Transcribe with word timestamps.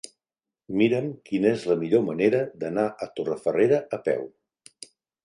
Mira'm 0.81 1.11
quina 1.27 1.51
és 1.57 1.65
la 1.71 1.77
millor 1.81 2.01
manera 2.07 2.39
d'anar 2.63 2.87
a 3.07 3.09
Torrefarrera 3.21 3.81
a 3.99 4.01
peu. 4.09 4.25